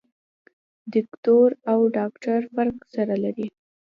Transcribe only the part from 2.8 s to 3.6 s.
سره لري.